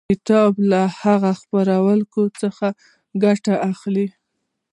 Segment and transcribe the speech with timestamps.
[0.01, 2.67] د کتاب له هغو څپرکو څخه
[3.23, 4.07] ګټه واخلئ